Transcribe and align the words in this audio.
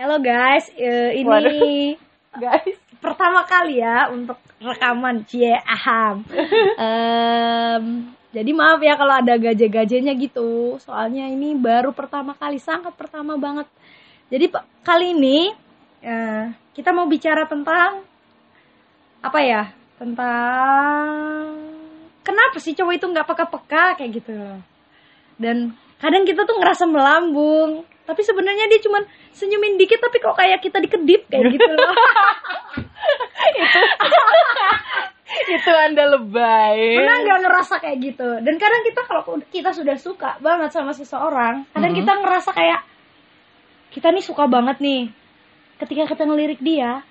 Halo 0.00 0.16
guys, 0.16 0.64
eh, 0.80 1.12
ini 1.12 1.28
Waduh. 1.28 1.92
guys 2.48 2.72
pertama 3.04 3.44
kali 3.44 3.84
ya 3.84 4.08
untuk 4.08 4.40
rekaman 4.56 5.28
Cie 5.28 5.52
Aham. 5.60 6.24
Em, 6.80 8.08
jadi 8.32 8.48
maaf 8.56 8.80
ya 8.80 8.96
kalau 8.96 9.20
ada 9.20 9.36
gaje-gajenya 9.36 10.16
gitu. 10.16 10.80
Soalnya 10.80 11.28
ini 11.28 11.52
baru 11.52 11.92
pertama 11.92 12.32
kali, 12.32 12.56
sangat 12.56 12.96
pertama 12.96 13.36
banget. 13.36 13.68
Jadi 14.32 14.48
kali 14.80 15.12
ini 15.12 15.52
eh, 16.00 16.48
kita 16.72 16.96
mau 16.96 17.04
bicara 17.04 17.44
tentang 17.44 18.00
apa 19.20 19.38
ya? 19.44 19.68
Tentang 20.00 21.44
kenapa 22.24 22.56
sih 22.56 22.72
cowok 22.72 22.96
itu 22.96 23.04
nggak 23.04 23.28
peka-peka 23.28 24.00
kayak 24.00 24.16
gitu 24.16 24.32
loh. 24.32 24.64
Dan 25.36 25.76
kadang 26.00 26.24
kita 26.24 26.48
tuh 26.48 26.56
ngerasa 26.56 26.88
melambung, 26.88 27.84
tapi 28.10 28.26
sebenarnya 28.26 28.66
dia 28.66 28.82
cuman 28.82 29.06
senyumin 29.30 29.78
dikit 29.78 30.02
tapi 30.02 30.18
kok 30.18 30.34
kayak 30.34 30.58
kita 30.58 30.82
dikedip 30.82 31.30
kayak 31.30 31.54
gitu 31.54 31.70
loh. 31.70 31.94
itu 35.50 35.70
anda 35.70 36.10
lebay. 36.10 36.98
Pernah 36.98 37.16
nggak 37.22 37.38
ngerasa 37.46 37.74
kayak 37.78 37.98
gitu? 38.02 38.28
Dan 38.42 38.54
kadang 38.58 38.82
kita 38.82 39.00
kalau 39.06 39.22
kita 39.46 39.70
sudah 39.70 39.94
suka 39.94 40.42
banget 40.42 40.74
sama 40.74 40.90
seseorang 40.90 41.70
kadang 41.70 41.94
Mhm. 41.94 41.98
kita 42.02 42.12
ngerasa 42.18 42.50
kayak 42.50 42.80
kita 43.90 44.06
nih 44.10 44.22
suka 44.22 44.46
banget 44.46 44.78
nih 44.78 45.10
ketika 45.82 46.06
kita 46.10 46.22
ngelirik 46.26 46.60
dia 46.62 47.02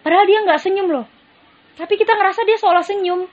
padahal 0.00 0.24
dia 0.24 0.38
nggak 0.42 0.60
senyum 0.60 0.88
loh. 0.90 1.06
Tapi 1.76 1.94
kita 1.96 2.12
ngerasa 2.12 2.40
dia 2.44 2.56
seolah 2.56 2.84
senyum. 2.84 3.28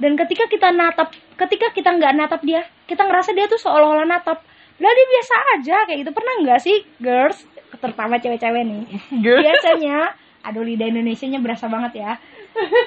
Dan 0.00 0.16
ketika 0.16 0.48
kita 0.48 0.72
natap 0.72 1.12
ketika 1.36 1.68
kita 1.76 1.92
nggak 1.92 2.16
natap 2.16 2.40
dia 2.40 2.64
kita 2.88 3.04
ngerasa 3.04 3.36
dia 3.36 3.44
tuh 3.46 3.60
seolah-olah 3.60 4.08
natap 4.08 4.40
padahal 4.80 4.96
dia 4.96 5.08
biasa 5.12 5.34
aja 5.60 5.76
kayak 5.84 5.98
gitu. 6.00 6.10
Pernah 6.16 6.34
nggak 6.40 6.60
sih 6.64 6.76
girls 6.96 7.38
terutama 7.76 8.16
cewek-cewek 8.16 8.64
nih? 8.64 8.82
Girl. 9.24 9.44
biasanya 9.44 10.16
aduh 10.40 10.64
lidah 10.64 10.88
Indonesia 10.88 11.28
nya 11.28 11.36
berasa 11.36 11.68
banget 11.68 12.00
ya. 12.00 12.12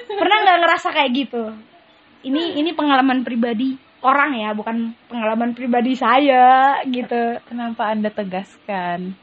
Pernah 0.09 0.37
nggak 0.41 0.59
ngerasa 0.65 0.87
kayak 0.89 1.11
gitu? 1.13 1.53
Ini 2.25 2.57
ini 2.57 2.73
pengalaman 2.73 3.21
pribadi 3.21 3.77
orang 4.01 4.33
ya 4.33 4.57
bukan 4.57 4.97
pengalaman 5.05 5.53
pribadi 5.53 5.93
saya 5.93 6.81
gitu. 6.89 7.37
Kenapa 7.45 7.93
anda 7.93 8.09
tegaskan? 8.09 9.13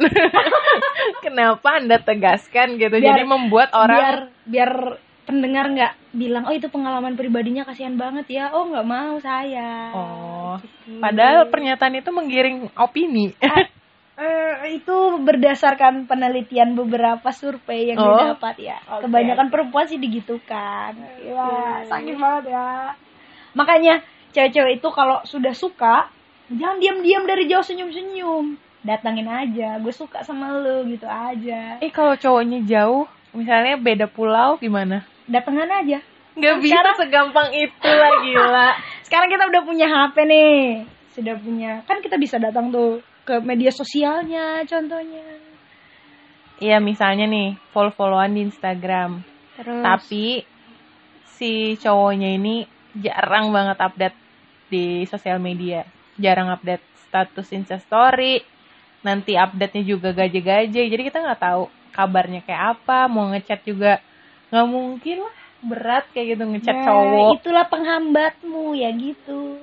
Kenapa 1.24 1.80
anda 1.80 1.96
tegaskan 1.96 2.76
gitu? 2.76 3.00
Biar- 3.00 3.16
jadi 3.16 3.24
membuat 3.24 3.72
orang 3.72 3.96
biar 3.96 4.18
biar 4.44 4.72
pendengar 5.22 5.68
nggak 5.68 5.92
bilang 6.12 6.44
oh 6.44 6.52
itu 6.52 6.66
pengalaman 6.66 7.14
pribadinya 7.14 7.62
kasihan 7.62 7.94
banget 7.94 8.26
ya 8.30 8.44
oh 8.50 8.66
nggak 8.66 8.84
mau 8.84 9.16
saya 9.18 9.72
oh 9.92 10.54
Gitu. 10.60 10.98
padahal 10.98 11.46
pernyataan 11.46 11.94
itu 11.96 12.10
menggiring 12.10 12.58
opini 12.74 13.30
Eh, 14.20 14.76
itu 14.76 14.96
berdasarkan 15.16 16.04
penelitian 16.04 16.76
beberapa 16.76 17.32
survei 17.32 17.88
yang 17.88 17.96
Oh, 17.96 18.04
didapat 18.12 18.54
ya. 18.60 18.76
oke. 18.84 19.08
Kebanyakan 19.08 19.48
perempuan 19.48 19.88
sih 19.88 19.96
digitukan. 19.96 20.92
Wah, 21.32 21.80
sakit 21.88 22.20
banget 22.20 22.52
ya. 22.52 22.92
Makanya 23.50 24.04
cewek-cewek 24.30 24.76
itu 24.76 24.88
kalau 24.90 25.24
sudah 25.24 25.56
suka, 25.56 26.12
jangan 26.52 26.76
diam-diam 26.76 27.24
dari 27.24 27.48
jauh 27.48 27.64
senyum-senyum. 27.64 28.60
Datangin 28.80 29.24
aja, 29.24 29.80
gue 29.80 29.88
suka 29.90 30.20
sama 30.20 30.52
lu 30.52 30.84
gitu 30.86 31.08
aja. 31.08 31.80
eh 31.80 31.88
kalau 31.88 32.12
cowoknya 32.12 32.60
jauh 32.62 33.08
misalnya 33.32 33.76
beda 33.76 34.06
pulau 34.06 34.56
gimana 34.56 35.06
Datangan 35.24 35.70
aja. 35.80 36.02
nggak 36.30 36.54
Kan 36.54 36.62
bisa 36.62 36.74
sekarang- 36.74 36.98
segampang 36.98 37.48
itu 37.52 37.86
lah 37.88 38.12
gila 38.24 38.68
Sekarang 39.02 39.28
kita 39.28 39.44
udah 39.46 39.62
punya 39.62 39.86
HP 39.86 40.16
nih. 40.24 40.58
Sudah 41.10 41.34
punya. 41.36 41.72
Kan 41.84 41.98
kita 41.98 42.14
bisa 42.14 42.38
datang 42.38 42.70
tuh 42.70 42.98
ke 43.22 43.38
media 43.40 43.70
sosialnya 43.70 44.62
contohnya. 44.64 45.22
Iya 46.58 46.78
misalnya 46.78 47.24
nih 47.24 47.58
follow-followan 47.70 48.30
di 48.30 48.44
Instagram 48.44 49.24
Terus 49.56 49.80
tapi 49.80 50.26
si 51.32 51.74
cowoknya 51.74 52.36
ini 52.36 52.68
jarang 52.94 53.48
banget 53.48 53.80
update 53.80 54.16
di 54.68 55.02
sosial 55.04 55.38
media 55.38 55.88
jarang 56.14 56.52
update 56.52 56.84
status 57.08 57.48
instastory 57.50 58.44
nanti 59.00 59.34
update-nya 59.34 59.82
juga 59.82 60.12
gaje-gaje 60.12 60.84
jadi 60.84 61.00
kita 61.00 61.18
nggak 61.18 61.40
tahu 61.40 61.64
kabarnya 61.90 62.40
kayak 62.46 62.78
apa 62.78 63.10
mau 63.10 63.30
ngechat 63.30 63.62
juga 63.66 64.02
nggak 64.50 64.66
mungkin 64.66 65.16
lah 65.26 65.34
berat 65.60 66.04
kayak 66.16 66.36
gitu 66.36 66.44
ngechat 66.48 66.76
Nah, 66.80 66.84
cowok 66.88 67.30
itulah 67.40 67.64
penghambatmu 67.68 68.72
ya 68.76 68.90
gitu. 68.96 69.60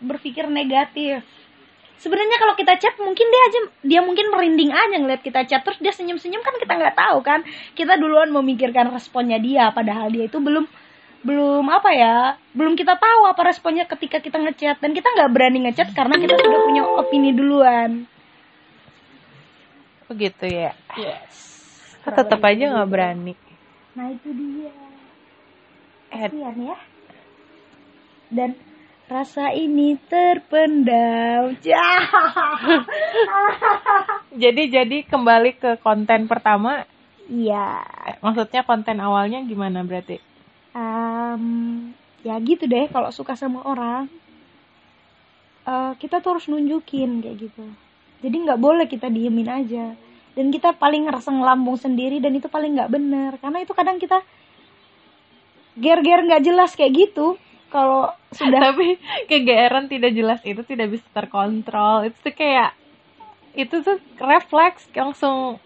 Berpikir 0.00 0.46
negatif. 0.46 1.26
Sebenarnya 2.00 2.40
kalau 2.40 2.56
kita 2.56 2.80
chat 2.80 2.96
mungkin 2.96 3.26
dia 3.28 3.42
aja 3.44 3.60
dia 3.84 4.00
mungkin 4.00 4.32
merinding 4.32 4.72
aja 4.72 4.96
ngeliat 4.96 5.20
kita 5.20 5.44
chat 5.44 5.60
terus 5.60 5.76
dia 5.84 5.92
senyum-senyum 5.92 6.40
kan 6.40 6.56
kita 6.56 6.72
nggak 6.72 6.96
tahu 6.96 7.18
kan. 7.20 7.44
Kita 7.76 8.00
duluan 8.00 8.32
memikirkan 8.32 8.88
responnya 8.88 9.36
dia 9.36 9.68
padahal 9.68 10.08
dia 10.08 10.24
itu 10.24 10.40
belum 10.40 10.64
belum 11.20 11.68
apa 11.68 11.90
ya 11.92 12.16
belum 12.56 12.80
kita 12.80 12.96
tahu 12.96 13.28
apa 13.28 13.52
responnya 13.52 13.84
ketika 13.84 14.24
kita 14.24 14.40
ngechat 14.40 14.80
dan 14.80 14.96
kita 14.96 15.04
nggak 15.04 15.28
berani 15.28 15.68
ngechat 15.68 15.92
karena 15.92 16.16
kita 16.16 16.32
sudah 16.32 16.60
punya 16.64 16.82
opini 16.96 17.36
duluan 17.36 18.08
begitu 20.08 20.48
ya 20.48 20.72
yes 20.96 21.59
tetap 22.04 22.40
aja 22.40 22.64
nggak 22.72 22.90
berani. 22.90 23.34
Nah 23.94 24.06
itu 24.08 24.28
dia. 24.32 24.72
Kasihan 26.10 26.56
ya. 26.58 26.76
Dan 28.30 28.50
rasa 29.10 29.50
ini 29.52 29.98
terpendam. 30.06 31.58
Jadi 34.42 34.62
jadi 34.70 35.02
kembali 35.02 35.58
ke 35.58 35.82
konten 35.82 36.30
pertama? 36.30 36.86
Iya. 37.26 37.82
Eh, 38.06 38.16
maksudnya 38.22 38.62
konten 38.62 39.02
awalnya 39.02 39.42
gimana 39.42 39.82
berarti? 39.82 40.22
Em, 40.70 41.90
ya 42.22 42.38
gitu 42.38 42.70
deh 42.70 42.86
kalau 42.90 43.10
suka 43.10 43.34
sama 43.34 43.66
orang. 43.66 44.06
Eh, 45.66 45.92
kita 45.98 46.22
tuh 46.22 46.38
harus 46.38 46.46
nunjukin 46.46 47.22
kayak 47.22 47.50
gitu. 47.50 47.66
Jadi 48.22 48.36
nggak 48.46 48.62
boleh 48.62 48.86
kita 48.86 49.10
diemin 49.10 49.50
aja 49.50 49.98
dan 50.36 50.46
kita 50.54 50.72
paling 50.78 51.06
ngerasa 51.10 51.30
ngelambung 51.34 51.76
sendiri 51.76 52.18
dan 52.22 52.32
itu 52.38 52.46
paling 52.46 52.76
nggak 52.78 52.90
bener 52.90 53.32
karena 53.42 53.58
itu 53.64 53.72
kadang 53.74 53.96
kita 53.98 54.18
ger-ger 55.78 56.20
nggak 56.26 56.42
jelas 56.44 56.70
kayak 56.74 56.92
gitu 56.94 57.38
kalau 57.70 58.10
sudah 58.34 58.74
tapi 58.74 58.98
kegeeran 59.30 59.86
tidak 59.86 60.12
jelas 60.12 60.40
itu 60.42 60.62
tidak 60.66 60.88
bisa 60.98 61.06
terkontrol 61.14 62.06
itu 62.06 62.16
tuh 62.18 62.34
kayak 62.34 62.74
itu 63.54 63.76
tuh 63.82 63.96
refleks 64.20 64.90
langsung 64.92 65.58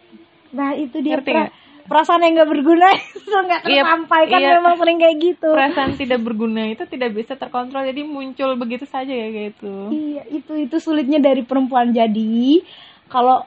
nah 0.55 0.73
itu 0.77 1.01
dia 1.03 1.19
Ngerti 1.19 1.31
pra- 1.33 1.49
nggak? 1.49 1.53
perasaan 1.89 2.23
yang 2.25 2.33
nggak 2.41 2.51
berguna 2.53 2.89
itu 3.19 3.29
nggak 3.29 3.61
Iya, 3.65 3.83
tersampaikan 3.85 4.41
iya. 4.41 4.51
memang 4.61 4.75
sering 4.81 4.99
kayak 5.01 5.17
gitu 5.21 5.49
perasaan 5.53 5.93
tidak 5.97 6.21
berguna 6.21 6.63
itu 6.69 6.85
tidak 6.87 7.11
bisa 7.13 7.33
terkontrol 7.37 7.85
jadi 7.85 8.03
muncul 8.05 8.51
begitu 8.57 8.85
saja 8.89 9.13
ya 9.13 9.29
kayak 9.33 9.49
gitu 9.57 9.75
Iya, 9.91 10.23
itu 10.33 10.53
itu 10.65 10.77
sulitnya 10.81 11.21
dari 11.21 11.45
perempuan. 11.45 11.93
Jadi, 11.93 12.65
kalau 13.07 13.45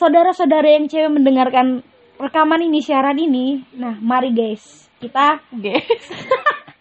saudara-saudara 0.00 0.64
yang 0.64 0.88
cewek 0.88 1.12
mendengarkan 1.12 1.84
rekaman 2.16 2.64
ini, 2.64 2.80
siaran 2.80 3.16
ini, 3.16 3.60
nah, 3.76 3.96
mari 4.00 4.32
guys, 4.32 4.88
kita 4.96 5.44
guys 5.52 6.04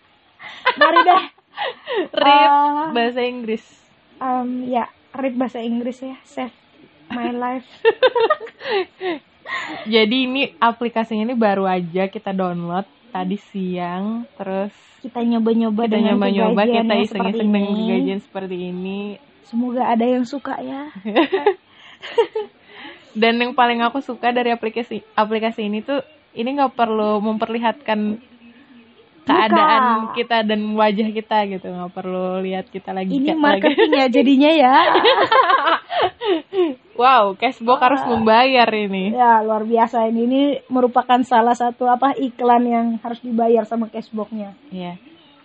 mari 0.79 0.99
dah 1.03 1.23
rip 2.11 2.47
Ah. 2.47 2.87
bahasa 2.91 3.21
Inggris 3.21 3.63
um, 4.17 4.63
ya, 4.63 4.87
read 5.11 5.35
bahasa 5.35 5.59
Inggris 5.59 5.99
ya, 5.99 6.15
save 6.23 6.55
my 7.09 7.31
life. 7.31 7.67
jadi 9.93 10.15
ini 10.23 10.53
aplikasinya 10.55 11.25
ini 11.25 11.33
baru 11.33 11.65
aja 11.65 12.05
kita 12.05 12.29
download 12.31 12.85
tadi 13.09 13.41
siang 13.41 14.29
terus 14.37 14.69
Kita 14.99 15.19
nyoba-nyoba 15.19 15.87
kita 15.87 15.97
nyoba-nyoba 15.97 16.61
kita 16.67 16.93
iseng-iseng 17.01 17.49
dengan 17.49 17.63
ini. 17.65 17.81
kegajian 17.81 18.21
seperti 18.21 18.55
ini 18.69 18.99
Semoga 19.41 19.89
ada 19.89 20.05
yang 20.05 20.21
suka 20.21 20.61
ya. 20.61 20.93
dan 23.11 23.33
yang 23.35 23.51
paling 23.51 23.79
aku 23.79 23.99
suka 23.99 24.29
dari 24.29 24.49
aplikasi 24.49 25.01
aplikasi 25.13 25.63
ini 25.63 25.79
tuh 25.79 26.01
ini 26.31 26.49
nggak 26.51 26.73
perlu 26.73 27.17
memperlihatkan 27.19 28.21
keadaan 29.21 29.85
kita 30.11 30.41
dan 30.41 30.73
wajah 30.73 31.09
kita 31.09 31.37
gitu 31.47 31.67
nggak 31.67 31.91
perlu 31.91 32.41
lihat 32.41 32.65
kita 32.67 32.89
lagi 32.89 33.13
Ini 33.13 33.29
lagi- 33.29 33.37
marketing 33.39 33.91
ya 33.93 34.07
jadinya 34.17 34.51
ya. 34.51 34.73
wow 36.95 37.33
cashbox 37.33 37.77
harus 37.79 38.01
membayar 38.05 38.67
ini 38.67 39.13
ya, 39.13 39.41
luar 39.41 39.63
biasa 39.63 40.07
ini. 40.07 40.19
Ini 40.25 40.41
merupakan 40.67 41.19
salah 41.23 41.53
satu 41.53 41.85
apa 41.85 42.13
iklan 42.15 42.63
yang 42.65 42.85
harus 42.99 43.19
dibayar 43.19 43.63
sama 43.63 43.87
cashboxnya. 43.87 44.53
Iya. 44.69 44.97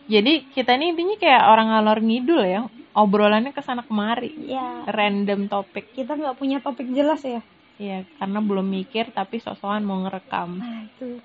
Jadi 0.05 0.49
kita 0.51 0.77
ini 0.77 0.93
intinya 0.93 1.17
kayak 1.17 1.43
orang 1.45 1.69
ngalor 1.71 1.99
ngidul 1.99 2.43
ya, 2.43 2.61
obrolannya 2.93 3.53
ke 3.53 3.61
sana 3.61 3.81
kemari, 3.81 4.37
Ya, 4.45 4.85
random 4.87 5.49
topik. 5.49 5.93
kita 5.93 6.13
nggak 6.13 6.37
punya 6.37 6.61
topik 6.61 6.89
jelas 6.89 7.21
ya. 7.21 7.41
Iya, 7.75 8.07
karena 8.23 8.39
belum 8.39 8.71
mikir 8.71 9.11
tapi 9.11 9.43
sosokan 9.43 9.83
mau 9.83 9.99
ngerekam. 10.07 10.63
Nah, 10.63 10.87
itu. 10.87 11.19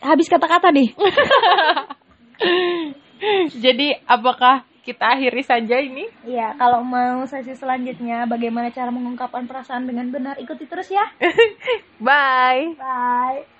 Habis 0.00 0.32
kata-kata 0.32 0.72
deh. 0.72 0.88
Jadi 3.64 3.92
apakah 4.08 4.64
kita 4.88 5.12
akhiri 5.12 5.44
saja 5.44 5.76
ini. 5.76 6.08
Iya, 6.24 6.56
kalau 6.56 6.80
mau 6.80 7.20
sesi 7.28 7.52
selanjutnya 7.52 8.24
bagaimana 8.24 8.72
cara 8.72 8.88
mengungkapkan 8.88 9.44
perasaan 9.44 9.84
dengan 9.84 10.08
benar 10.08 10.40
ikuti 10.40 10.64
terus 10.64 10.88
ya. 10.88 11.04
Bye. 12.00 12.80
Bye. 12.80 13.57